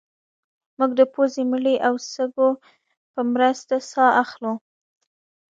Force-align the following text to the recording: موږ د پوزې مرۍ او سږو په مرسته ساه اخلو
موږ 0.77 0.91
د 0.99 1.01
پوزې 1.13 1.43
مرۍ 1.51 1.75
او 1.87 1.93
سږو 2.11 2.49
په 3.13 3.21
مرسته 3.33 3.75
ساه 3.91 4.11
اخلو 4.23 4.53